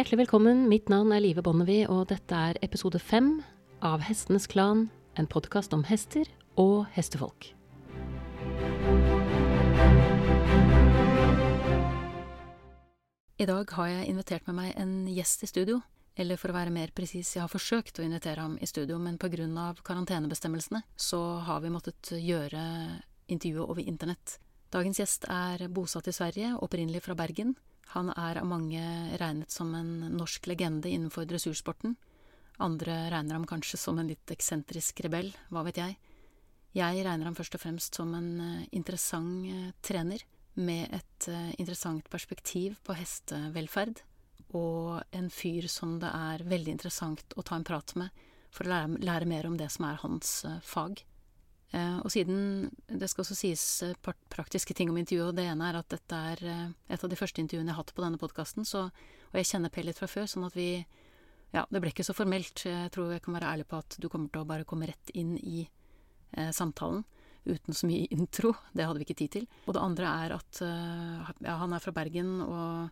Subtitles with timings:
[0.00, 0.62] Hjertelig velkommen.
[0.64, 3.42] Mitt navn er Live Bonnevie, og dette er episode fem
[3.84, 4.86] av Hestenes Klan,
[5.20, 6.24] en podkast om hester
[6.56, 7.50] og hestefolk.
[13.36, 15.82] I dag har jeg invitert med meg en gjest i studio.
[16.16, 19.20] Eller for å være mer presis, jeg har forsøkt å invitere ham i studio, men
[19.20, 24.40] av karantenebestemmelsene så har vi måttet gjøre intervjuet over internett.
[24.72, 27.52] Dagens gjest er bosatt i Sverige, opprinnelig fra Bergen.
[27.94, 28.82] Han er av mange
[29.18, 31.96] regnet som en norsk legende innenfor dressursporten.
[32.62, 35.96] Andre regner ham kanskje som en litt eksentrisk rebell, hva vet jeg.
[36.76, 40.22] Jeg regner ham først og fremst som en eh, interessant eh, trener
[40.60, 44.04] med et eh, interessant perspektiv på hestevelferd,
[44.54, 48.22] og en fyr som det er veldig interessant å ta en prat med
[48.54, 51.02] for å lære, lære mer om det som er hans fag.
[51.70, 53.92] Uh, og siden det skal også sies uh,
[54.32, 56.40] praktiske ting om intervjuet, og det ene er at dette er
[56.90, 59.86] et av de første intervjuene jeg har hatt på denne podkasten, og jeg kjenner Per
[59.86, 60.72] litt fra før, sånn at vi
[61.50, 62.62] Ja, det ble ikke så formelt.
[62.62, 65.10] Jeg tror jeg kan være ærlig på at du kommer til å bare komme rett
[65.18, 65.64] inn i
[66.54, 67.02] samtalen
[67.42, 68.52] uten så mye intro.
[68.70, 69.48] Det hadde vi ikke tid til.
[69.66, 72.90] Og det andre er at ja, han er fra Bergen, og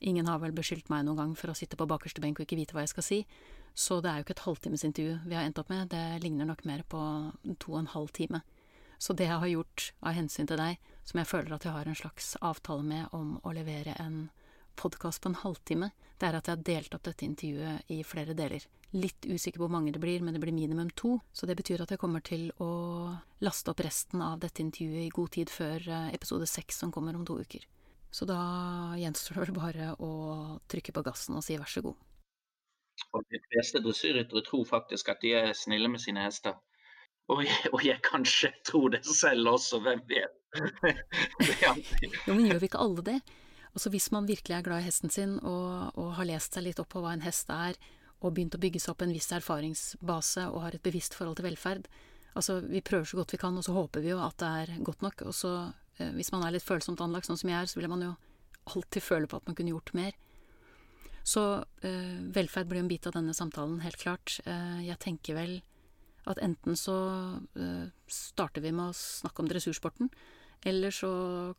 [0.00, 2.60] ingen har vel beskyldt meg noen gang for å sitte på bakerste benk og ikke
[2.62, 3.20] vite hva jeg skal si.
[3.78, 6.64] Så det er jo ikke et halvtimesintervju vi har endt opp med, det ligner nok
[6.66, 7.00] mer på
[7.62, 8.40] to og en halv time.
[8.98, 11.86] Så det jeg har gjort av hensyn til deg, som jeg føler at jeg har
[11.86, 14.24] en slags avtale med om å levere en
[14.78, 18.34] podkast på en halvtime, det er at jeg har delt opp dette intervjuet i flere
[18.34, 18.66] deler.
[18.98, 21.20] Litt usikker på hvor mange det blir, men det blir minimum to.
[21.30, 22.70] Så det betyr at jeg kommer til å
[23.46, 27.14] laste opp resten av dette intervjuet i god tid før eh, episode seks som kommer
[27.14, 27.62] om to uker.
[28.10, 28.40] Så da
[28.98, 30.12] gjenstår det vel bare å
[30.66, 32.07] trykke på gassen og si vær så god.
[33.16, 36.58] Og de fleste dressyrryttere tror faktisk at de er snille med sine hester.
[37.32, 40.34] Og jeg, og jeg kanskje tror det selv også, hvem vet.
[42.26, 43.18] jo, men gjør vi ikke alle det?
[43.74, 46.80] Altså Hvis man virkelig er glad i hesten sin og, og har lest seg litt
[46.80, 47.76] opp på hva en hest er,
[48.18, 51.46] og begynt å bygge seg opp en viss erfaringsbase og har et bevisst forhold til
[51.46, 51.84] velferd.
[52.38, 54.72] Altså, vi prøver så godt vi kan, og så håper vi jo at det er
[54.86, 55.22] godt nok.
[55.30, 55.52] Og så,
[55.98, 58.14] eh, hvis man er litt følsomt anlagt, sånn som jeg er, så vil man jo
[58.74, 60.18] alltid føle på at man kunne gjort mer.
[61.28, 61.42] Så
[61.84, 64.38] eh, velferd blir en bit av denne samtalen, helt klart.
[64.48, 65.58] Eh, jeg tenker vel
[66.28, 66.96] at enten så
[67.58, 70.08] eh, starter vi med å snakke om dressursporten,
[70.68, 71.10] eller så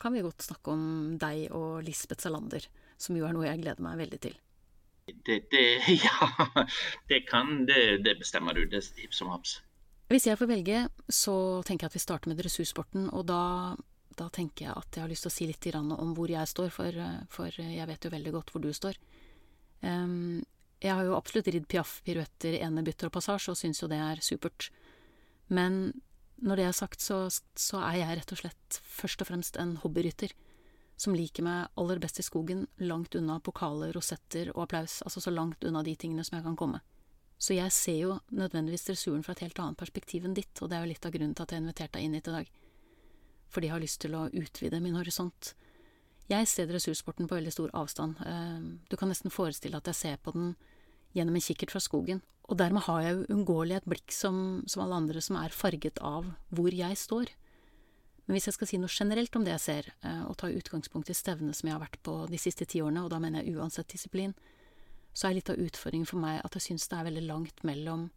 [0.02, 0.84] kan vi godt snakke om
[1.22, 2.66] deg og Lisbeth Salander,
[2.98, 4.40] som jo er noe jeg gleder meg veldig til.
[5.10, 5.64] Det, det,
[6.06, 6.66] ja,
[7.10, 8.66] det kan det, det bestemmer du.
[8.70, 9.60] Det er hipp som haps.
[10.10, 13.06] Hvis jeg får velge, så tenker jeg at vi starter med dressursporten.
[13.14, 13.78] Og da,
[14.18, 16.74] da, tenker jeg at jeg har lyst til å si litt om hvor jeg står,
[16.74, 18.98] for, for jeg vet jo veldig godt hvor du står.
[19.84, 24.22] Jeg har jo absolutt ridd piaff, piruetter, enebytter og passasje, og syns jo det er
[24.24, 24.70] supert.
[25.48, 26.02] Men
[26.40, 27.26] når det er sagt, så,
[27.56, 30.36] så er jeg rett og slett først og fremst en hobbyrytter
[31.00, 35.32] som liker meg aller best i skogen, langt unna pokaler, rosetter og applaus, altså så
[35.32, 36.82] langt unna de tingene som jeg kan komme.
[37.40, 40.76] Så jeg ser jo nødvendigvis dressuren fra et helt annet perspektiv enn ditt, og det
[40.76, 42.50] er jo litt av grunnen til at jeg har invitert deg inn hit i dag.
[43.50, 45.54] Fordi jeg har lyst til å utvide min horisont.
[46.30, 48.20] Jeg ser dressursporten på veldig stor avstand.
[48.22, 48.60] Eh,
[48.90, 50.52] du kan nesten forestille at jeg ser på den
[51.18, 55.00] gjennom en kikkert fra skogen, og dermed har jeg uunngåelig et blikk som, som alle
[55.02, 57.32] andre som er farget av hvor jeg står.
[58.28, 61.10] Men hvis jeg skal si noe generelt om det jeg ser, eh, og ta utgangspunkt
[61.10, 63.58] i stevnet som jeg har vært på de siste ti årene, og da mener jeg
[63.58, 64.36] uansett disiplin,
[65.18, 68.12] så er litt av utfordringen for meg at jeg syns det er veldig langt mellom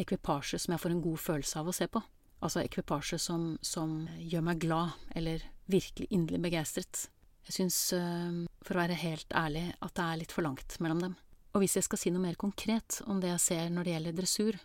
[0.00, 2.02] ekvipasje som jeg får en god følelse av å se på,
[2.44, 7.08] altså ekvipasje som, som gjør meg glad, eller virkelig inderlig begeistret.
[7.48, 11.00] Jeg syns, eh, for å være helt ærlig, at det er litt for langt mellom
[11.00, 11.16] dem.
[11.54, 14.18] Og hvis jeg skal si noe mer konkret om det jeg ser når det gjelder
[14.20, 14.58] dressur,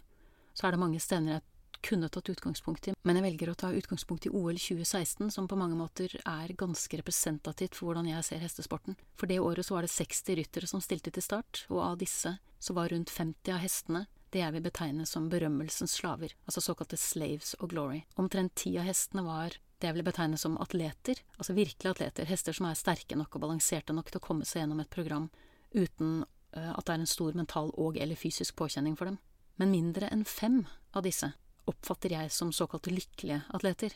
[0.53, 1.45] så er det mange steder jeg
[1.85, 5.57] kunne tatt utgangspunkt i, men jeg velger å ta utgangspunkt i OL 2016, som på
[5.59, 8.97] mange måter er ganske representativt for hvordan jeg ser hestesporten.
[9.19, 12.37] For det året så var det 60 ryttere som stilte til start, og av disse
[12.57, 16.97] så var rundt 50 av hestene det jeg vil betegne som berømmelsens slaver, altså såkalte
[16.99, 18.01] slaves og glory.
[18.19, 22.55] Omtrent ti av hestene var det jeg vil betegne som atleter, altså virkelige atleter, hester
[22.57, 25.27] som er sterke nok og balanserte nok til å komme seg gjennom et program
[25.75, 26.23] uten
[26.57, 29.19] uh, at det er en stor mental og eller fysisk påkjenning for dem.
[29.61, 30.63] Men mindre enn fem
[30.97, 31.29] av disse
[31.69, 33.93] oppfatter jeg som såkalte lykkelige atleter,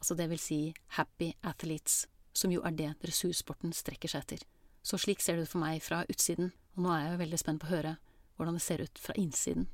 [0.00, 0.60] altså det vil si
[0.96, 4.46] happy athletes, som jo er det dressursporten strekker seg etter.
[4.82, 7.62] Så slik ser det ut for meg fra utsiden, og nå er jeg veldig spent
[7.62, 7.96] på å høre
[8.38, 9.66] hvordan det ser ut fra innsiden.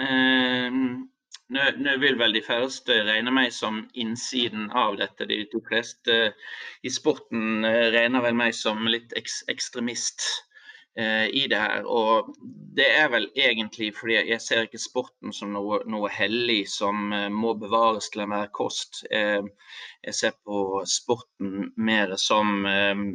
[0.00, 1.12] Um,
[1.52, 5.26] nå, nå, vil vel de færreste regne meg som innsiden av dette.
[5.28, 6.22] De, de fleste
[6.82, 10.24] i sporten eh, regner vel meg som litt ek ekstremist
[10.96, 11.84] eh, i det her.
[11.88, 12.32] Og
[12.76, 17.28] det er vel egentlig fordi jeg ser ikke sporten som noe, noe hellig som eh,
[17.32, 19.04] må bevares til enhver kost.
[19.10, 19.42] Eh,
[20.06, 23.06] jeg ser på sporten mer som eh,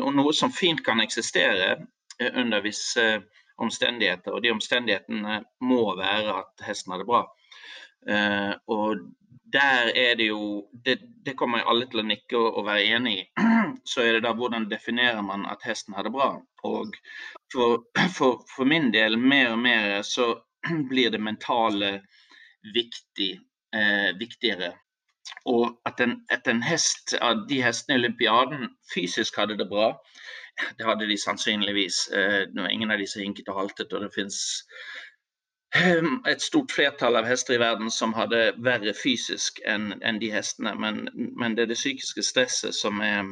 [0.00, 1.76] noe som fint kan eksistere
[2.22, 3.04] under visse
[3.58, 4.34] omstendigheter.
[4.34, 7.24] Og de omstendighetene må være at hesten har det bra.
[8.04, 9.00] Og
[9.54, 13.14] der er det jo det, det, kommer alle til å nikke og, og, være enig
[13.20, 13.24] i.
[13.90, 16.30] Så er det da hvordan definerer man at hesten har det bra.
[16.66, 16.96] Og
[17.52, 17.84] for,
[18.16, 20.32] for, for min del, mer og mer så
[20.90, 21.92] blir det mentale
[22.74, 23.30] viktig,
[23.76, 24.72] eh, viktigere.
[25.48, 29.92] Og at en, at en, hest av de hestene i olympiaden fysisk hadde det bra,
[30.78, 32.06] det hadde de sannsynligvis.
[32.16, 35.13] Eh, ingen av de som hinket og haltet, og det fins Ehm,
[35.74, 40.74] et stort flertall av hester i verden som hadde verre fysisk enn en de hestene.
[40.78, 43.24] Men, men, det er det psykiske stresset som er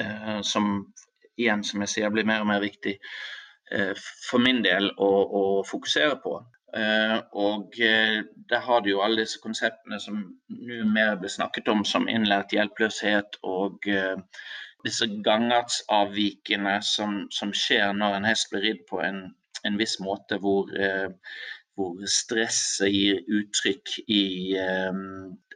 [0.00, 0.92] uh, som
[1.40, 2.98] igjen, som jeg sier, blir mer og mer viktig
[3.72, 3.94] uh,
[4.28, 6.36] for min del å, å fokusere på.
[6.72, 11.84] Uh, og der har du jo alle disse konseptene som nå mer blir snakket om,
[11.84, 13.88] som innlært hjelpeløshet og
[14.84, 19.30] disse gangartsavvikene som, som skjer når en hest blir ridd på en
[19.66, 21.10] en viss måte hvor, eh,
[21.76, 24.24] hvor stresset gir uttrykk i
[24.60, 25.02] eh,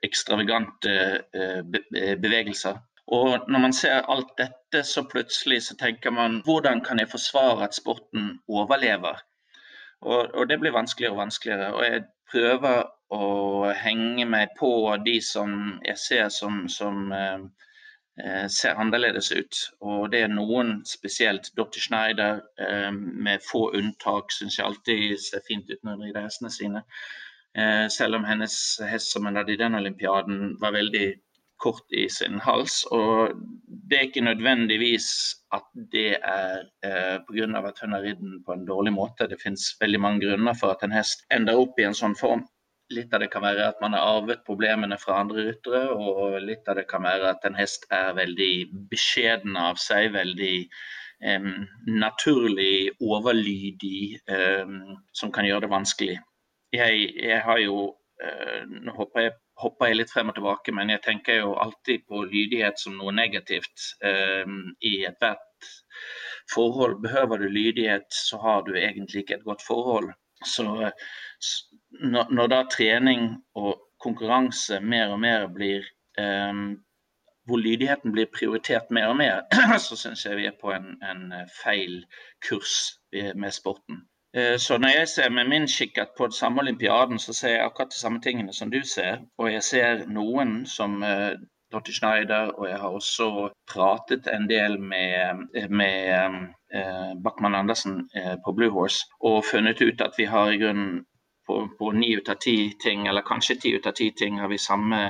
[0.07, 0.97] ekstravagante
[1.35, 1.63] eh,
[2.23, 2.83] bevegelser.
[3.07, 7.69] Og når man ser alt dette, så plutselig så tenker man hvordan kan jeg forsvare
[7.69, 9.23] at sporten overlever?
[10.03, 11.73] Og, og det blir vanskeligere og vanskeligere.
[11.75, 12.83] Og jeg prøver
[13.15, 14.71] å henge meg på
[15.07, 17.47] de som jeg ser som, som Eh,
[18.49, 19.59] ser annerledes ut.
[19.85, 21.51] Og det er noen spesielt.
[21.59, 21.83] Dr.
[21.85, 26.53] Schneider, eh, med få unntak, syns jeg alltid ser fint ut når hun rider hestene
[26.55, 26.83] sine.
[27.57, 28.57] Eh, selv om hennes
[28.89, 31.15] hest som hun hadde i den olympiaden, var veldig
[31.59, 32.83] kort i sin hals.
[32.93, 33.33] Og
[33.89, 35.09] det er ikke nødvendigvis
[35.57, 37.63] at det er eh, pga.
[37.69, 39.29] at hun har ridd den på en dårlig måte.
[39.29, 42.45] Det finnes veldig mange grunner for at en hest ender opp i en sånn form.
[42.95, 46.69] Litt av det kan være at man har arvet problemene fra andre ryttere, og litt
[46.71, 48.53] av det kan være at en hest er veldig
[48.93, 50.55] beskjeden av seg, veldig
[51.35, 56.19] um, naturlig overlydig, um, som kan gjøre det vanskelig.
[56.77, 60.95] Jeg, jeg har jo uh, Nå hopper jeg, hopper jeg, litt frem og tilbake, men
[60.95, 63.91] jeg tenker jo alltid på lydighet som noe negativt
[64.85, 65.71] i ethvert
[66.53, 66.99] forhold.
[67.03, 70.11] Behøver du lydighet, så har du egentlig ikke et godt forhold.
[70.45, 70.67] Så
[72.01, 75.87] når, når, da trening og konkurranse mer og mer blir
[76.21, 76.83] um,
[77.47, 79.45] Hvor lydigheten blir prioritert mer og mer,
[79.87, 81.33] så syns jeg vi er på en, en
[81.63, 82.01] feil
[82.49, 84.01] kurs med sporten.
[84.37, 87.65] Uh, så når jeg ser med min kikkert på den samme olympiaden, så ser jeg
[87.65, 89.23] akkurat de samme tingene som du ser.
[89.39, 91.39] Og jeg ser noen som uh,
[91.73, 91.93] Dr.
[91.93, 96.35] Schneider, og jeg har også pratet en del med, med
[96.75, 101.05] uh, Backman Andersen uh, på Blue Horse og funnet ut at vi har i grunnen
[101.79, 104.59] på ni ut av ti ting, eller kanskje ti ut av ti ting, har vi
[104.59, 105.01] samme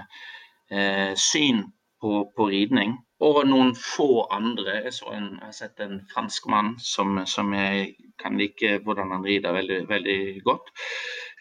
[0.71, 1.65] eh, syn
[2.00, 2.97] på, på, ridning.
[3.25, 4.83] Og noen få andre.
[4.85, 9.56] Jeg, en, jeg har sett en franskmann som, som jeg kan like hvordan han rider
[9.56, 10.69] veldig, veldig godt.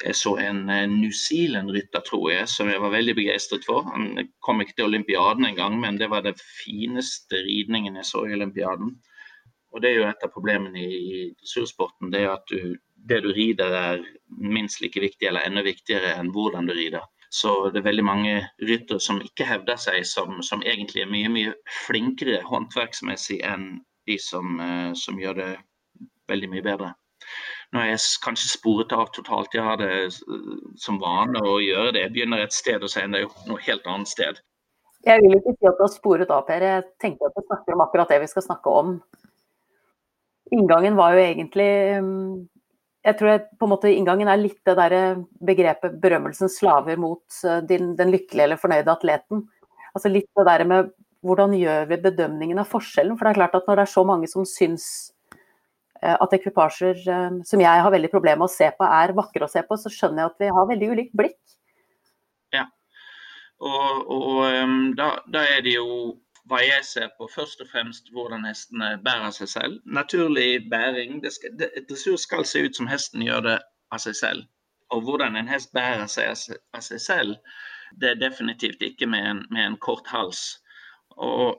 [0.04, 3.84] Jeg så en eh, New Zealand-rytter, tror jeg, som jeg var veldig begeistret for.
[3.92, 8.36] Han kom ikke til olympiaden engang, men det var den fineste ridningen jeg så i
[8.40, 8.96] olympiaden.
[9.76, 12.12] Og det er jo et av problemene i dressursporten.
[12.14, 12.78] Det er at du,
[13.10, 17.06] det du rider er minst like viktig eller enda viktigere enn hvordan du rider.
[17.30, 21.32] Så det er veldig mange ryttere som ikke hevder seg, som, som, egentlig er mye
[21.32, 25.50] mye flinkere håndverksmessig enn de som, uh, som, gjør det
[26.32, 26.94] veldig mye bedre.
[27.74, 29.54] Nå er jeg kanskje sporet av totalt.
[29.54, 30.14] Jeg har det
[30.80, 32.06] som vane å gjøre det.
[32.06, 34.42] Jeg begynner et sted og så ender jeg opp noe helt annet sted.
[35.06, 36.64] Jeg vil ikke si at du har sporet av, Per.
[36.66, 38.96] Jeg tenker at du snakker om akkurat det vi skal snakke om
[40.54, 41.70] inngangen var jo egentlig
[42.02, 42.48] mm,
[43.06, 45.02] Jeg tror jeg, på en måte inngangen er litt det derre
[45.46, 49.44] begrepet berømmelsen slaver' mot din, den, lykkelige eller fornøyde atleten.
[49.94, 50.90] Altså litt det der med
[51.26, 53.18] hvordan gjør vi bedømningen av forskjellen?
[53.18, 54.88] For det er klart at når det er så mange som syns
[56.02, 59.48] eh, at ekvipasjer eh, som jeg har veldig problemer med å se på, er vakre
[59.48, 61.40] å se på, så skjønner jeg at vi har veldig ulikt blikk.
[62.54, 62.68] Ja,
[63.62, 65.88] og, og da, da, er det jo
[66.50, 69.80] hva jeg ser på, først og fremst hvordan hestene bærer seg selv.
[69.86, 71.22] Naturlig bæring.
[71.24, 73.58] Det skal, det, dressur skal se ut som hesten gjør det
[73.94, 74.46] av seg selv.
[74.94, 76.34] Og hvordan en hest bærer seg
[76.76, 77.36] av seg selv,
[78.02, 80.44] det er definitivt ikke med en, med en kort hals.
[81.18, 81.58] Og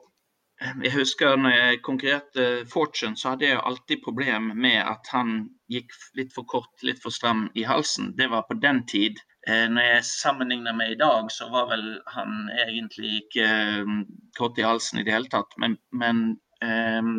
[0.81, 5.91] jeg husker når jeg konkurrerte Fortune, så hadde jeg alltid problem med at han gikk
[6.17, 8.15] litt for kort, litt for stram i halsen.
[8.17, 11.85] Det var på den tid Eh, når jeg sammenligner med i dag, så var vel
[12.11, 13.45] han egentlig ikke
[13.85, 14.01] um,
[14.35, 15.55] kort i halsen i det hele tatt.
[15.61, 17.11] Men, men eh,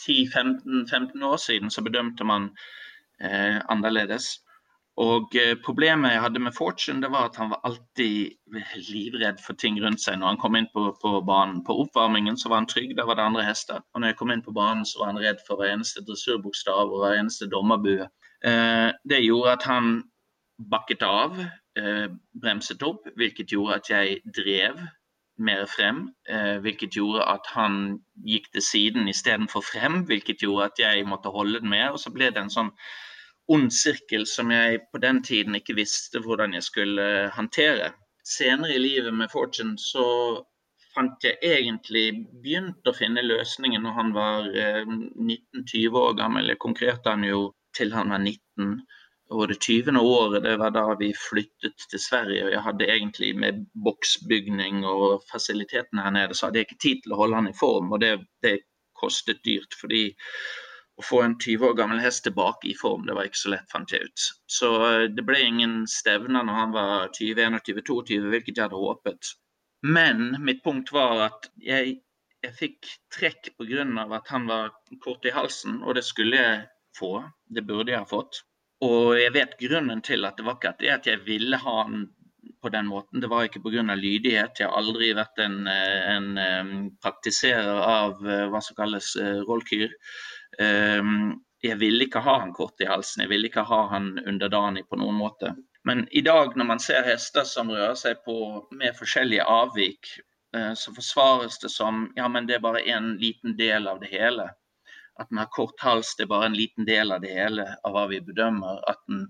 [0.00, 2.50] 10-15 år siden så bedømte man
[3.22, 4.40] eh, annerledes.
[5.00, 8.34] Og eh, Problemet jeg hadde med Fortune, det var at han var alltid
[8.90, 11.62] livredd for ting rundt seg når han kom inn på, på banen.
[11.64, 13.80] På oppvarmingen så var han trygg, der var det andre hester.
[13.94, 16.90] Og når jeg kom inn på banen, så var han redd for hver eneste dressurbokstav
[16.90, 18.08] og hver eneste dommerbue.
[18.44, 20.00] Eh, det gjorde at han
[20.68, 21.38] bakket av,
[21.78, 24.80] eh, bremset opp, hvilket gjorde at jeg drev
[25.40, 26.08] mer frem.
[26.28, 31.32] Eh, hvilket gjorde at han gikk til siden istedenfor frem, hvilket gjorde at jeg måtte
[31.32, 31.90] holde den med.
[31.90, 32.70] Og så ble det en sånn
[33.50, 37.92] ond sirkel som jeg på den tiden ikke visste hvordan jeg skulle håndtere.
[38.24, 40.44] Senere i livet med Fortune så
[40.94, 46.52] fant jeg egentlig begynt å finne løsningen når han var 19-20 eh, år gammel.
[46.52, 48.80] Jeg konkurrerte han jo til han var 19.
[49.30, 49.94] Og det 20.
[50.00, 52.46] året det var da vi flyttet til Sverige.
[52.46, 57.04] og Jeg hadde egentlig med boksbygning og fasilitetene her nede, så hadde jeg ikke tid
[57.04, 57.92] til å holde han i form.
[57.94, 58.56] Og det, det
[58.98, 59.76] kostet dyrt.
[59.80, 60.10] fordi
[61.00, 63.70] å få en 20 år gammel hest tilbake i form, det var ikke så lett,
[63.72, 64.26] fant jeg ut.
[64.52, 68.82] Så eh, det ble ingen stevner når han var 20, 21, 22, hvilket jeg hadde
[68.82, 69.32] håpet.
[69.96, 71.96] Men mitt punkt var at jeg,
[72.44, 73.86] jeg fikk trekk pga.
[74.18, 76.60] at han var kort i halsen, og det skulle jeg
[76.98, 77.14] få.
[77.48, 78.42] Det burde jeg ha fått.
[78.86, 82.08] Og jeg vet grunnen til at det var ikke at, jeg ville ha han
[82.60, 83.20] på den måten.
[83.20, 83.82] Det var ikke pga.
[83.94, 84.60] lydighet.
[84.60, 86.72] Jeg har aldri vært en, eh, en, eh,
[87.02, 89.16] praktiserer av hva som kalles
[89.48, 89.92] rollkyr.
[90.58, 94.86] Ehm, jeg ville ikke ha han kort i halsen, jeg ville ikke ha han underdanig
[94.88, 95.54] på noen måte.
[95.84, 98.36] Men i dag når man ser hester som rører seg på
[98.76, 100.10] med forskjellige avvik,
[100.56, 104.10] eh, så forsvares det som ja, men det er bare en liten del av det
[104.12, 104.50] hele.
[105.20, 107.92] At den har kort hals, det er bare en liten del av det hele av
[107.92, 108.80] hva vi bedømmer.
[108.88, 109.26] At den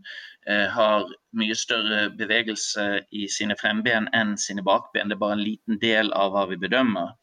[0.47, 5.11] eh, har mye større bevegelse i sine fremben enn sine bakben.
[5.11, 7.17] Det er bare en liten del av hva vi bedømmer.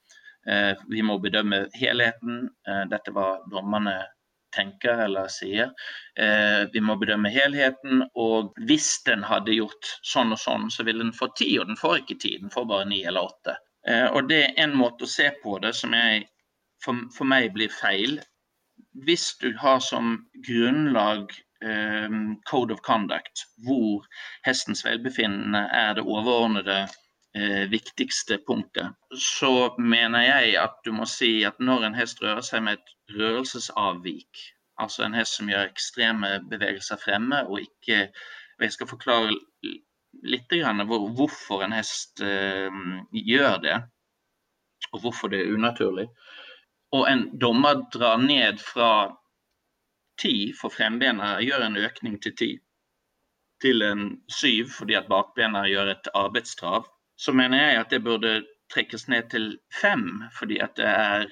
[0.47, 2.45] Eh, vi må bedømme helheten.
[2.67, 3.95] Eh, dette hva dommerne
[4.55, 5.73] tenker eller sier.
[6.19, 8.05] Eh, vi må bedømme helheten.
[8.15, 11.79] Og hvis den hadde gjort sånn og sånn, så ville den få ti, og den
[11.79, 12.37] får ikke ti.
[12.41, 13.59] Den får bare ni eller åtte.
[13.87, 16.25] Og det er en måte å se på det som jeg,
[16.83, 18.17] for, for meg blir feil.
[19.05, 21.33] Hvis du har som grunnlag
[21.65, 24.05] um, code of conduct, hvor
[24.45, 26.87] hestens velbefinnende er det overordnede
[27.37, 28.93] uh, viktigste punktet.
[29.13, 33.17] Så mener jeg at du må si at når en hest rører seg med et
[33.17, 34.45] rørelsesavvik,
[34.79, 38.09] altså en hest som gjør ekstreme bevegelser fremme og ikke
[38.57, 39.35] Jeg skal forklare
[40.25, 40.53] litt
[40.89, 42.71] hvor, hvorfor en hest uh,
[43.13, 43.75] gjør det,
[44.93, 46.07] og hvorfor det er unaturlig.
[46.95, 48.91] Og en dommer drar ned fra
[50.21, 52.51] ti for frembena, gjør en økning til ti
[53.61, 56.85] til en syv fordi at bakbena gjør et arbeidstrav
[57.17, 58.33] så mener jeg at det burde
[58.73, 59.45] trekkes ned til
[59.81, 61.25] fem, fordi at det er,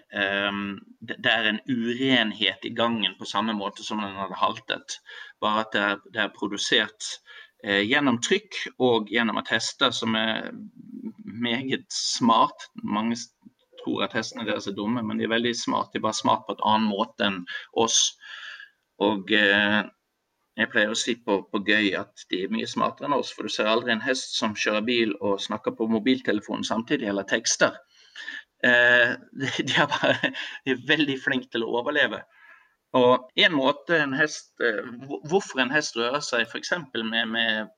[0.50, 4.98] um, det er en urenhet i gangen på samme måte som den hadde haltet.
[5.44, 7.10] Bare at det er, det er produsert
[7.64, 10.50] eh, gjennom trykk og gjennom at hester som er
[11.26, 13.18] meget smart Mange
[13.86, 15.94] tror at hestene deres er dumme, men de er veldig smart.
[15.94, 17.44] De er bare smart på et annen måte enn
[17.86, 18.00] oss.
[19.06, 19.82] Og eh,
[20.56, 23.48] jeg pleier å si på, på, gøy at de er mye smartere enn oss, for
[23.48, 27.76] du ser aldri en hest som kjører bil og snakker på mobiltelefonen samtidig, eller tekster.
[28.64, 30.32] Eh, de, er bare,
[30.66, 32.24] de er veldig flinke til å overleve.
[32.96, 34.80] Og en måte en hest, eh,
[35.28, 36.72] Hvorfor en hest rører seg f.eks.
[36.96, 37.74] med, med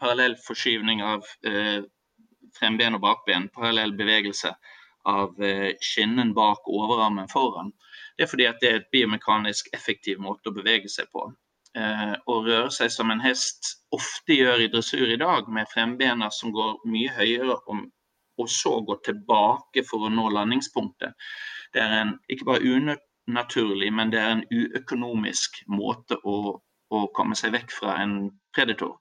[0.00, 1.82] parallell forskyvning av eh,
[2.56, 4.54] fremben og bakben, parallell bevegelse
[5.08, 7.72] av eh, skinnen bak overarmen foran,
[8.16, 11.26] det er fordi det er et biomekanisk effektiv måte å bevege seg på
[11.78, 16.30] eh, å røre seg som en hest ofte gjør i dressur i dag, med frembena
[16.30, 17.86] som går mye høyere og,
[18.40, 21.16] og så går tilbake for å nå landingspunktet.
[21.72, 26.56] Det er en ikke bare unaturlig, men det er en uøkonomisk måte å,
[26.92, 28.18] å komme seg vekk fra en
[28.54, 28.98] predator.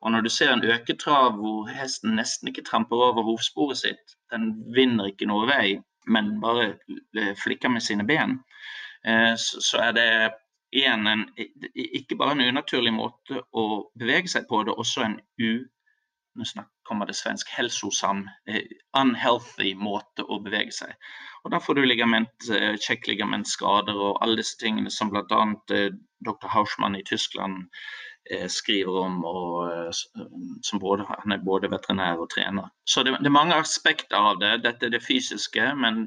[0.00, 4.52] Og når du ser en øketrav hvor hesten nesten ikke tramper over hovsporet sitt, den
[4.76, 6.70] vinner ikke noe vei, men bare
[7.18, 8.38] eh, flikker med sine ben,
[9.04, 10.08] eh, så er det
[10.72, 11.26] igjen en,
[11.74, 13.66] ikke bare en unaturlig måte å
[13.98, 15.52] bevege seg på, det er også en u
[16.38, 18.62] nå kommer det svensk helsosam, eh,
[18.96, 20.94] unhealthy måte å bevege seg.
[21.44, 22.46] Og Da får du ligament,
[22.86, 25.42] kjekkligamentskader og alle disse tingene som bl.a.
[25.66, 26.48] Dr.
[26.54, 27.66] Hausmann i Tyskland
[28.48, 29.90] skriver om, og eh,
[30.62, 32.68] som både, han er både veterinær og trener.
[32.86, 34.52] Så det, det, er mange aspekter av det.
[34.64, 36.04] Dette er det fysiske, men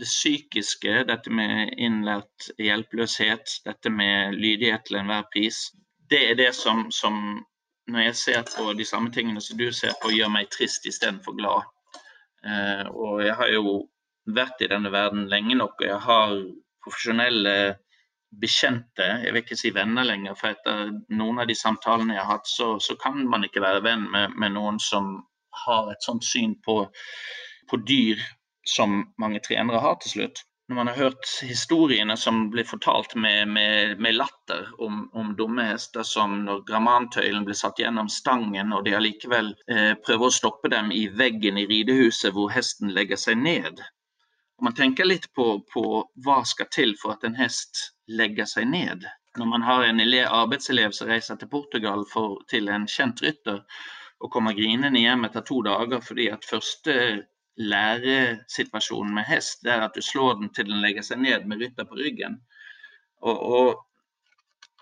[0.00, 5.70] det psykiske, dette med innlært hjelpeløshet, dette med lydighet til enhver pris,
[6.12, 7.44] det er det som, som
[7.88, 11.38] når jeg ser på de samme tingene som du ser på, gjør meg trist istedenfor
[11.38, 11.70] glad.
[12.44, 13.78] Eh, og jeg har jo
[14.26, 16.36] vært i denne verden lenge nok, og jeg har
[16.84, 17.56] profesjonelle
[18.40, 20.36] bekjente, jeg vil ikke si venner lenger.
[20.38, 23.84] For etter noen av de samtalene jeg har hatt, så, så kan man ikke være
[23.84, 25.18] venn med, med, noen som
[25.66, 26.78] har et sånt syn på,
[27.68, 28.22] på dyr
[28.68, 33.48] som mange trenere har til slutt når man har hørt historiene som blir fortalt med,
[33.48, 38.86] med, med latter om, om, dumme hester som når grammantøylen blir satt gjennom stangen, og
[38.86, 43.42] de allikevel eh, prøver å stoppe dem i veggen i ridehuset hvor hesten legger seg
[43.42, 43.82] ned.
[44.62, 45.84] Man tenker litt på, på
[46.24, 49.06] hva skal til for at en hest legger seg ned.
[49.38, 53.62] Når man har en arbeidselev som reiser til Portugal for, til en kjent rytter,
[54.22, 56.94] og kommer grinende hjem etter to dager fordi at første
[57.58, 61.88] læresituasjonen med hest, er at du slår den til den legger seg ned med rytter
[61.88, 62.38] på ryggen.
[63.22, 63.82] Og, og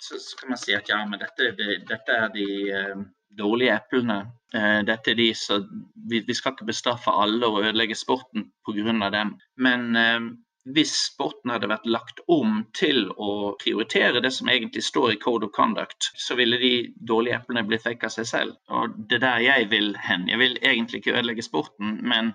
[0.01, 3.03] så kan man si at ja, men dette, det, dette er de uh,
[3.39, 4.21] dårlige eplene.
[4.55, 5.67] Uh, dette er de som
[6.11, 9.11] vi, vi, skal ikke bestraffe alle og ødelegge sporten pga.
[9.15, 9.37] dem.
[9.57, 10.31] Men uh,
[10.75, 15.49] hvis sporten hadde vært lagt om til å prioritere det som egentlig står i Code
[15.49, 16.73] of Conduct, så ville de
[17.09, 18.59] dårlige eplene blitt vekk av seg selv.
[18.69, 20.29] Og det er der jeg vil hen.
[20.29, 22.35] Jeg vil egentlig ikke ødelegge sporten, men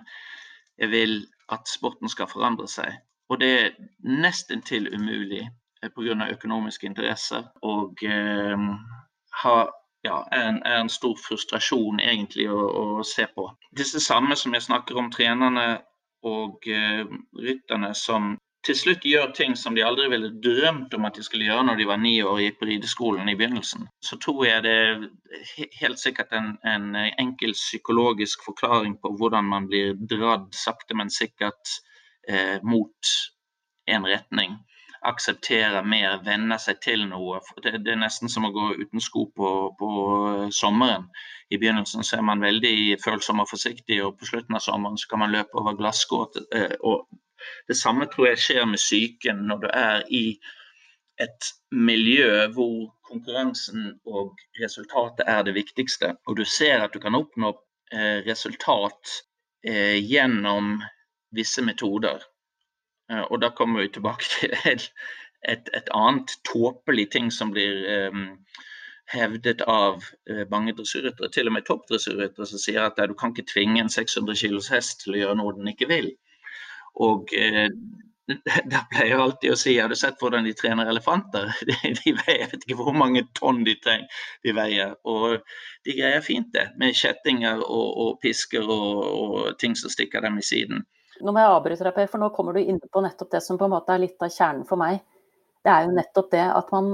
[0.78, 1.16] jeg vil
[1.52, 2.98] at sporten skal forandre seg.
[3.30, 3.70] Og det er
[4.06, 6.28] nesten til umulig eh, pga.
[6.32, 7.46] økonomiske interesser.
[7.62, 8.66] Og eh,
[9.42, 9.56] ha,
[10.02, 13.48] ja, en, en, stor frustrasjon egentlig å, å, se på.
[13.76, 15.68] Disse samme som jeg snakker om, trenerne
[16.26, 17.06] og eh,
[17.42, 18.34] rytterne som
[18.66, 21.78] til slutt gjør ting som de aldri ville drømt om at de skulle gjøre når
[21.78, 25.04] de var ni år og gikk på rideskolen i begynnelsen, så tror jeg det er
[25.80, 31.76] helt sikkert en, en enkel psykologisk forklaring på hvordan man blir dradd sakte, men sikkert
[32.28, 33.14] eh, mot
[33.86, 34.58] en retning.
[35.06, 37.40] Akseptere mer, venne seg til noe.
[37.62, 39.90] Det, det, er nesten som å gå uten sko på, på
[40.54, 41.08] sommeren.
[41.50, 45.12] I begynnelsen så er man veldig følsom og forsiktig, og på slutten av sommeren så
[45.12, 46.42] kan man løpe over glasskår.
[46.56, 46.76] Eh,
[47.68, 50.24] det samme tror jeg skjer med psyken når du er i
[51.22, 57.16] et miljø hvor konkurransen og resultatet er det viktigste, og du ser at du kan
[57.16, 57.52] oppnå
[57.92, 59.20] eh, resultat
[59.64, 60.76] eh, gjennom
[61.36, 62.24] visse metoder.
[63.12, 64.88] Eh, og da kommer vi tilbake til et,
[65.48, 68.28] et, et annet tåpelig ting som blir um,
[69.12, 73.50] hevdet av eh, mange dressurryttere, til og med toppdressurryttere, som sier at du kan ikke
[73.52, 76.10] tvinge en 600 kilos hest til å gjøre noe den ikke vil.
[77.06, 77.68] Og eh,
[78.72, 81.52] da pleier jeg alltid å si har du sett hvordan de trener elefanter?
[81.68, 84.96] De, de veier, jeg vet ikke hvor mange tonn de, trenger, de veier.
[85.06, 85.38] Og
[85.86, 90.40] de greier fint det, med kjettinger og, og pisker og, og, ting som stikker dem
[90.42, 90.82] i siden.
[91.24, 93.68] Nå må jeg avbryte deg, for nå kommer du inn på nettopp det som på
[93.68, 95.00] en måte er litt av kjernen for meg.
[95.64, 96.90] Det er jo nettopp det at man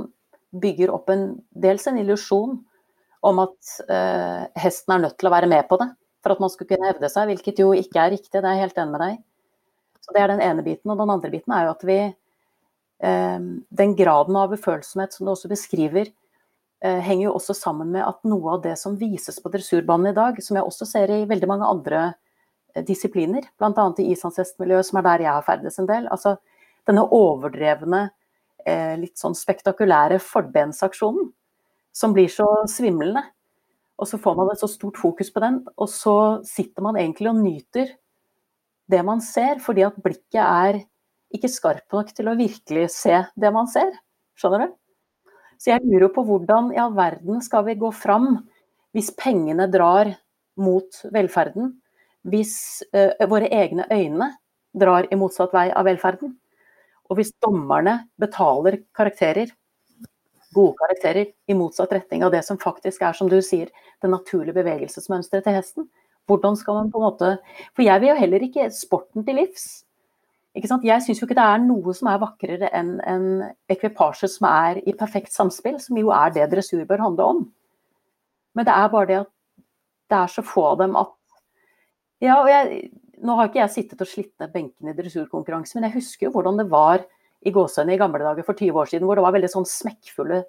[0.62, 1.26] bygger opp en
[1.64, 2.56] dels en illusjon
[3.22, 5.88] om at eh, hesten er nødt til å være med på det
[6.22, 8.38] for at man skulle kunne hevde seg, hvilket jo ikke er riktig.
[8.38, 9.20] Det er jeg helt enig med deg
[10.02, 10.90] så Det er den ene biten.
[10.90, 13.38] Og den andre biten er jo at vi eh,
[13.82, 16.10] Den graden av ufølsomhet som du også beskriver,
[16.82, 20.16] eh, henger jo også sammen med at noe av det som vises på dressurbanen i
[20.16, 22.02] dag, som jeg også ser i veldig mange andre
[22.86, 23.84] disipliner, bl.a.
[23.98, 26.36] i islandshestmiljøet, som er der jeg har ferdes en del, altså
[26.88, 28.06] denne overdrevne,
[29.02, 31.32] litt sånn spektakulære forbensaksjonen
[31.92, 33.24] som blir så svimlende.
[33.98, 36.14] Og så får man et så stort fokus på den, og så
[36.46, 37.90] sitter man egentlig og nyter
[38.90, 40.80] det man ser, fordi at blikket er
[41.32, 43.92] ikke skarpt nok til å virkelig se det man ser.
[44.38, 44.74] Skjønner du?
[45.60, 48.40] Så jeg lurer på hvordan i all verden skal vi gå fram
[48.96, 50.10] hvis pengene drar
[50.58, 51.76] mot velferden?
[52.28, 54.30] Hvis uh, våre egne øyne
[54.78, 56.36] drar i motsatt vei av velferden?
[57.10, 59.50] Og hvis dommerne betaler karakterer,
[60.54, 64.56] gode karakterer, i motsatt retning av det som faktisk er, som du sier, det naturlige
[64.60, 65.88] bevegelsesmønsteret til hesten?
[66.30, 67.30] Hvordan skal man på en måte
[67.74, 69.82] For jeg vil jo heller ikke sporten til livs.
[70.54, 70.84] Ikke sant?
[70.84, 73.26] Jeg syns jo ikke det er noe som er vakrere enn en
[73.72, 77.42] ekvipasje som er i perfekt samspill, som jo er det dressur bør handle om.
[78.54, 79.30] Men det er bare det at
[80.12, 81.12] det er så få av dem at
[82.22, 85.88] Ja, og jeg, nå har ikke jeg sittet og slitt ned benkene i dressurkonkurranse, men
[85.88, 87.02] jeg husker jo hvordan det var
[87.42, 90.44] i gåsehudene i gamle dager for 20 år siden, hvor det var veldig sånn smekkfulle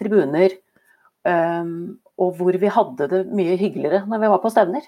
[0.00, 0.52] tribuner.
[1.26, 4.84] Um, og hvor vi hadde det mye hyggeligere når vi var på stevner.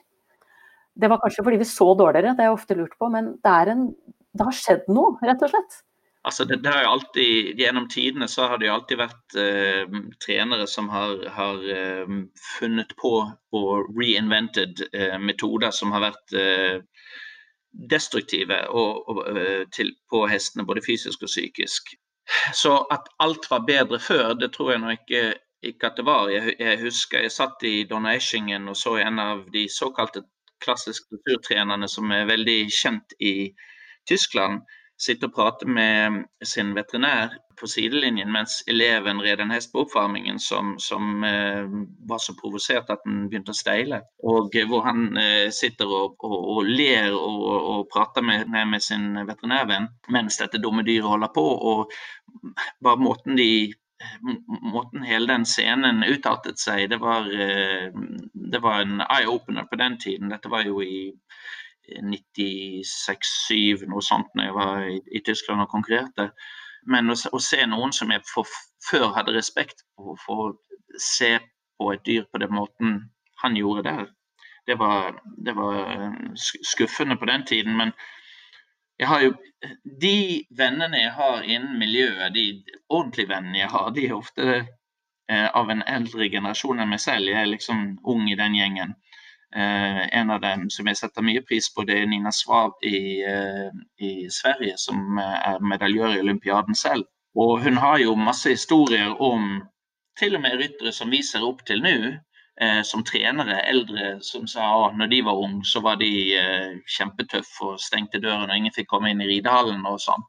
[0.98, 3.56] Det var kanskje fordi vi så dårligere, det er jeg ofte lurt på, men det,
[3.72, 3.84] en,
[4.36, 5.80] det har skjedd noe, rett og slett.
[6.26, 9.98] Altså det, det, har jo alltid, Gjennom tidene så har det jo alltid vært eh,
[10.24, 12.10] trenere som har, har eh,
[12.58, 13.12] funnet på
[13.54, 16.82] og reinvented eh, metoder som har vært eh,
[17.90, 21.94] destruktive og, og, eh, til, på hestene, både fysisk og psykisk.
[22.52, 25.22] Så at alt var bedre før, det tror jeg nå ikke,
[25.64, 26.28] ikke at det var.
[26.32, 30.26] Jeg, jeg, husker jeg satt i Donaueschingen og så en av de såkalte
[30.64, 33.54] klassiske kulturtrenerne som er veldig kjent i
[34.08, 34.64] Tyskland,
[34.98, 40.38] sitte og prate med sin veterinær på sidelinjen mens eleven red en hest på oppvarmingen
[40.42, 41.66] som, som eh,
[42.10, 44.02] var så provosert at den begynte å steile.
[44.26, 48.82] Og eh, hvor han eh, sitter og, og, og ler og, og, prater med, med
[48.84, 51.46] sin veterinærvenn mens dette dumme dyret holder på.
[51.72, 51.94] Og
[52.84, 53.74] bare måten de
[54.38, 60.30] måten hele den scenen utartet seg, det var, det var en eye-opener på den tiden.
[60.30, 61.08] Dette var jo i
[61.88, 66.30] 96-7, noe sånt, når jeg var i, i Tyskland og konkurrerte.
[66.88, 68.48] Men å, å, se noen som jeg for,
[68.84, 71.36] før hadde respekt for, for å se
[71.78, 73.00] på et dyr på den måten
[73.42, 74.06] han gjorde der,
[74.68, 77.76] det var, det var skuffende på den tiden.
[77.76, 77.92] Men
[78.98, 79.34] jeg har jo
[80.00, 85.48] De vennene jeg har innen miljøet, de ordentlige vennene jeg har, de er ofte eh,
[85.54, 87.26] av en eldre generasjon enn meg selv.
[87.26, 88.94] Jeg er liksom ung i den gjengen.
[89.56, 93.22] Eh, en av dem som jeg setter mye pris på, det er Nina Svav i,
[93.24, 93.70] eh,
[94.04, 97.08] i Sverige, som eh, er medaljør i olympiaden selv.
[97.38, 99.62] Og hun har jo masse historier om
[100.18, 101.94] til og med ryttere som vi ser opp til nå,
[102.60, 106.76] eh, som trenere, eldre, som sa at når de var unge, så var de eh,
[106.98, 110.26] kjempetøffe og stengte døren og ingen fikk komme inn i ridehallen og sånn.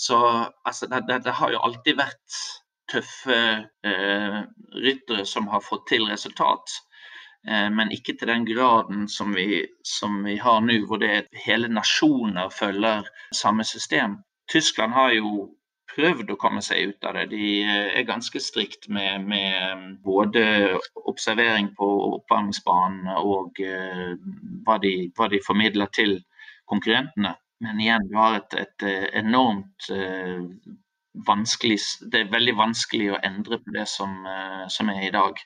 [0.00, 0.16] Så
[0.64, 2.42] altså, det, det, det, har jo alltid vært
[2.90, 3.40] tøffe
[3.86, 4.38] eh,
[4.80, 6.78] ryttere som har fått til resultat.
[7.48, 11.70] Eh, men ikke til den graden som vi, som vi har nå, hvor det hele
[11.72, 14.18] nasjoner følger samme system.
[14.50, 15.48] Tyskland har jo
[15.90, 17.30] prøvd å komme seg ut av det.
[17.32, 20.44] De eh, er ganske strikt med, med eh, både
[21.10, 21.88] observering på
[22.20, 24.12] oppvarmingsbanen og uh,
[24.66, 26.20] hva, de, hva, de, formidler til
[26.70, 27.32] konkurrentene.
[27.64, 28.86] Men igjen, du har et, et
[29.18, 30.44] enormt uh,
[31.26, 31.80] vanskelig
[32.12, 35.42] Det er veldig vanskelig å endre på det som, uh, som er i dag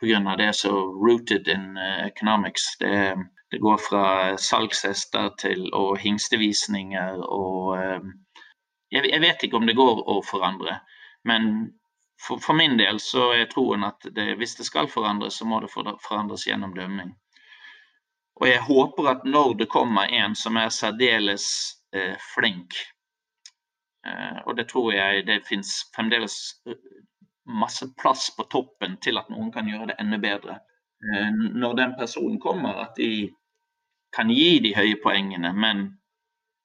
[0.00, 0.36] pga.
[0.36, 0.72] det så
[1.06, 2.76] rooted in eh, economics.
[2.78, 3.16] Det,
[3.50, 8.00] det går fra salgshester til og hingstevisninger og eh,
[8.90, 10.80] jeg, jeg, vet ikke om det går å forandre.
[11.24, 11.72] Men
[12.20, 15.60] for, for min del så er troen at det, hvis det skal forandres, så må
[15.62, 17.12] det forandres gjennom dømming.
[18.40, 21.46] Og jeg håper at når det kommer en som er særdeles
[21.94, 22.76] eh, flink,
[24.06, 26.38] eh, og det tror jeg det finnes fremdeles
[27.50, 30.58] masse plass på toppen til at noen kan gjøre det enda bedre.
[31.04, 33.30] Eh, når den personen kommer, at de
[34.16, 35.86] kan gi de høye poengene, men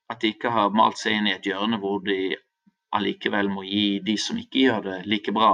[0.09, 2.35] at de ikke har malt seg inn i et hjørne hvor de
[2.95, 5.53] allikevel må gi de som ikke gjør det like bra,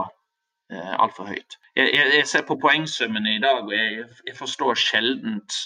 [0.72, 1.58] eh, altfor høyt.
[1.76, 5.62] Jeg, ser på poengsummene i dag, og jeg, forstår sjeldent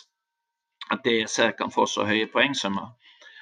[0.93, 2.93] at det jeg ser kan få så høye poengsummer.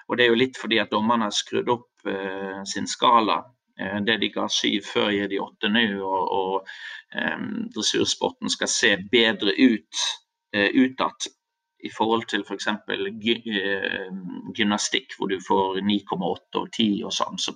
[0.08, 3.53] Og det er jo litt fordi at dommerne har skrudd opp uh, sin skala Eh,
[3.78, 5.86] det de ga syv før, gir de åtte nå.
[6.06, 6.68] Og, og
[7.18, 10.04] um, dressursporten skal se bedre ut
[10.56, 11.30] uh, utad
[11.84, 12.70] i forhold til f.eks.
[12.88, 13.36] For gy
[14.58, 17.42] gymnastikk, hvor du får 9,8 og 10 og sånn.
[17.42, 17.56] Så,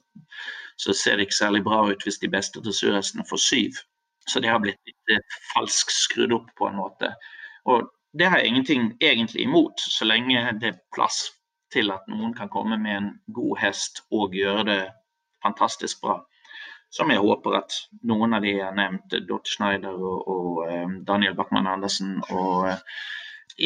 [0.78, 3.80] så, ser det ikke særlig bra ut hvis de beste dressurhestene får syv.
[4.28, 7.14] Så det har blitt litt falsk skrudd opp på en måte.
[7.72, 11.28] Og det har jeg ingenting egentlig imot, så lenge det er plass
[11.72, 14.82] til at noen kan komme med en god hest og gjøre det
[15.48, 16.20] fantastisk bra.
[16.94, 17.76] Som jeg håper at
[18.08, 22.70] noen av de jeg har nevnt, Dot Schneider og, og eh, Daniel Bachmann Andersen og
[22.72, 22.80] eh,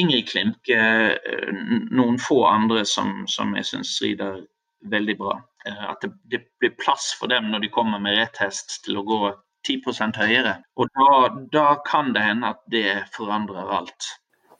[0.01, 0.79] Ingrid Klimke,
[1.13, 1.51] eh,
[1.93, 4.41] noen få andre som, som jeg syns rider
[4.89, 5.37] veldig bra.
[5.61, 9.05] At det, det, blir plass for dem når de kommer med rett hest til å
[9.05, 9.19] gå
[9.67, 10.55] 10 høyere.
[10.81, 11.09] Og da,
[11.53, 14.09] da, kan det hende at det forandrer alt.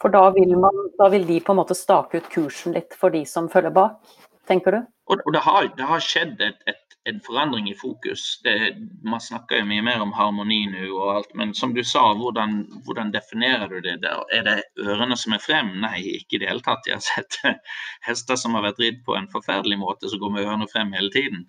[0.02, 3.14] For da vil, man, da vil de på en måte stake ut kursen litt for
[3.14, 3.98] de som følger bak,
[4.50, 4.80] tenker du?
[5.10, 8.42] Og, og det, har, det, har, skjedd et, et en forandring i fokus.
[8.44, 12.04] Det, man snakker jo mye mer om harmoni nå og alt, men som du sa,
[12.18, 13.98] hvordan, hvordan definerer du det?
[14.04, 14.24] der?
[14.34, 15.74] Er det ørene som er frem?
[15.82, 16.88] Nei, ikke i det hele tatt.
[16.88, 17.40] Jeg har sett
[18.08, 21.14] hester som har vært ridd på en forferdelig måte, som går med ørene frem hele
[21.14, 21.48] tiden.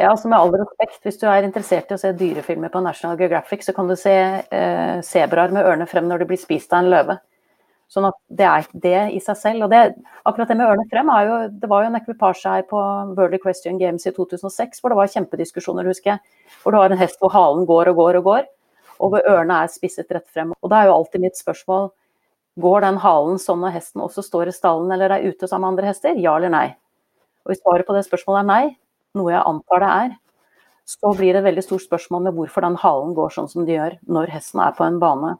[0.00, 3.18] Ja, altså Med all respekt, hvis du er interessert i å se dyrefilmer på National
[3.20, 6.94] Geographic, så kan du se eh, med ørene frem når de blir spist av en
[6.94, 7.18] løve.
[7.90, 9.64] Sånn at det er ikke det i seg selv.
[9.66, 9.80] Og det,
[10.28, 12.82] akkurat det med ørene frem jo Det var jo en ekvipasje her på
[13.16, 16.20] World Equestrian Games i 2006 hvor det var kjempediskusjoner, husker jeg.
[16.62, 18.46] Hvor du har en hest hvor halen går og går og går,
[19.00, 20.54] og hvor ørene er spisset rett frem.
[20.62, 21.90] Og da er jo alltid mitt spørsmål
[22.60, 25.78] Går den halen sånn når hesten også står i stallen eller er ute sammen med
[25.78, 26.18] andre hester?
[26.18, 26.66] Ja eller nei?
[27.46, 28.64] Og hvis svaret på det spørsmålet er nei,
[29.16, 30.16] noe jeg antar det er,
[30.90, 33.76] så blir det et veldig stort spørsmål med hvorfor den halen går sånn som de
[33.76, 35.36] gjør når hesten er på en bane.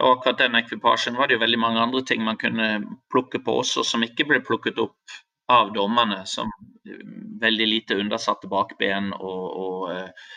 [0.00, 2.68] Og akkurat den ekvipasjen var det jo veldig mange andre ting man kunne
[3.12, 5.18] plukke på også, som ikke ble plukket opp
[5.52, 6.24] av dommerne.
[6.26, 6.50] Som
[7.40, 10.32] veldig lite undersatte bakben og, og uh,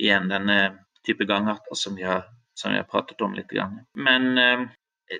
[0.00, 0.58] igjen denne
[1.06, 3.48] type gangarter som vi har, som vi har pratet om litt.
[3.48, 3.80] Grann.
[3.94, 4.66] Men uh,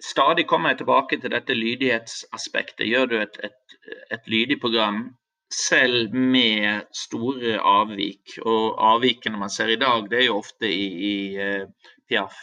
[0.05, 2.85] stadig kommer jeg tilbake til dette lydighetsaspektet.
[2.91, 3.81] Gjør du et, et,
[4.13, 5.07] et lydig program,
[5.51, 8.37] selv med store avvik.
[8.45, 12.37] Og avvikene man ser i dag, det er jo ofte i, i uh, Piaf.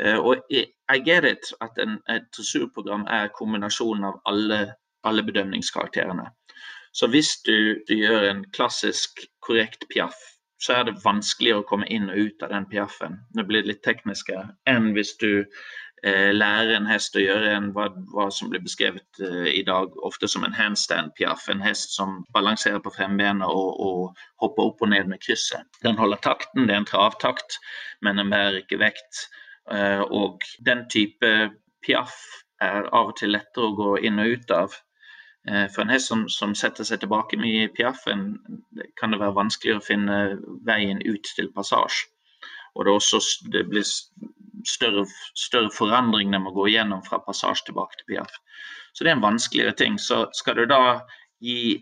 [0.00, 4.60] Uh, og I get it at en, et dressurprogram er kombinasjonen av alle,
[5.08, 6.28] alle bedømningskarakterene.
[6.96, 10.16] Så hvis du, du, gjør en klassisk korrekt piaff,
[10.60, 13.18] så er det vanskeligere å komme inn og ut av den Piaffen.
[13.36, 15.44] Det blir litt tekniske enn hvis du
[16.04, 19.94] Eh, lærer en hest å gjøre en, hva, hva, som blir beskrevet eh, i dag
[20.04, 21.46] ofte som en handstand-piaff.
[21.50, 25.64] En hest som balanserer på frembenet og, og, hopper opp og ned med krysset.
[25.82, 27.56] Den holder takten, det er en travtakt,
[28.04, 29.24] men den bærer ikke vekt.
[29.66, 31.30] Uh, og den type
[31.82, 32.18] piaff
[32.62, 34.76] er av og til lettere å gå inn og ut av.
[35.48, 38.28] Uh, for en hest som, som, setter seg tilbake mye i piaffen,
[39.00, 40.20] kan det være vanskelig å finne
[40.66, 42.06] veien ut til passasje.
[42.76, 43.20] Og det, også,
[43.54, 43.84] det blir
[44.68, 45.06] større,
[45.38, 48.34] større forandring de må gå igjennom fra passasje tilbake til piaff.
[48.92, 49.96] Så det er en vanskeligere ting.
[50.00, 51.00] Så skal du da
[51.42, 51.80] gi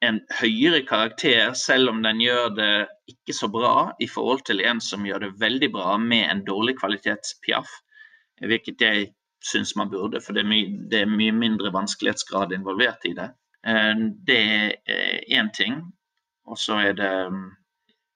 [0.00, 2.72] en høyere karakter, selv om den gjør det
[3.10, 6.78] ikke så bra i forhold til en som gjør det veldig bra med en dårlig
[6.80, 7.70] kvalitets Piaf,
[8.40, 9.10] hvilket jeg
[9.44, 13.28] syns man burde, for det er, mye, det er mye mindre vanskelighetsgrad involvert i det.
[13.66, 14.40] Eh, det
[14.88, 15.82] er én ting.
[16.44, 17.12] Og så er det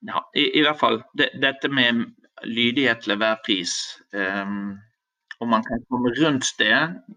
[0.07, 2.05] ja, i, i hvert fall det, dette med
[2.45, 3.75] lydighet til hver pris.
[4.13, 4.79] Um,
[5.41, 6.77] om man kan komme rundt det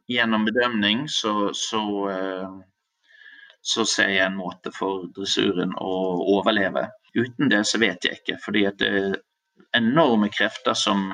[0.09, 2.61] gjennom bedømning, så, så, uh,
[3.61, 5.93] så, ser jeg en måte for dressuren å
[6.37, 6.87] overleve.
[7.15, 8.39] Uten det så vet jeg ikke.
[8.43, 9.19] fordi det er
[9.77, 11.11] enorme krefter som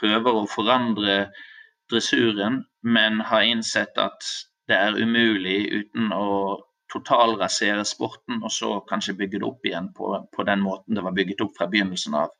[0.00, 1.30] prøver å forandre
[1.90, 4.24] dressuren, men har innsett at
[4.70, 6.60] det er umulig uten å
[6.90, 11.14] totalrasere sporten, og så kanskje bygge det opp igjen på, på, den måten det var
[11.14, 12.32] bygget opp fra begynnelsen av.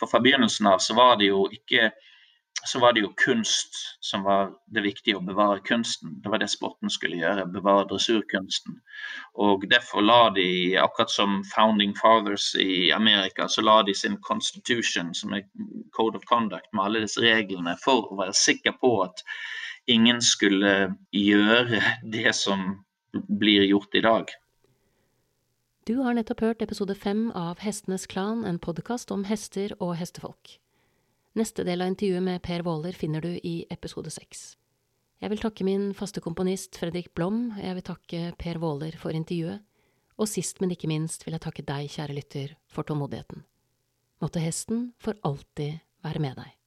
[0.00, 1.90] For fra begynnelsen av så var det jo ikke
[2.64, 6.18] så var det jo kunst som var det viktige, å bevare kunsten.
[6.22, 8.76] Det var det sporten skulle gjøre, bevare dressurkunsten.
[9.40, 15.14] Og derfor la de, akkurat som founding fathers i Amerika, så la de sin constitution,
[15.14, 15.48] som er
[15.96, 19.24] code of conduct, med alle disse reglene, for å være sikker på at
[19.88, 21.80] ingen skulle gjøre
[22.12, 24.36] det som blir gjort i dag.
[25.88, 30.60] Du har nettopp hørt episode fem av Hestenes Klan, en podkast om hester og hestefolk.
[31.38, 34.56] Neste del av intervjuet med Per Waaler finner du i episode seks.
[35.22, 39.62] Jeg vil takke min faste komponist Fredrik Blom, jeg vil takke Per Waaler for intervjuet,
[40.18, 43.44] og sist, men ikke minst vil jeg takke deg, kjære lytter, for tålmodigheten.
[44.20, 46.59] Måtte hesten for alltid være med deg.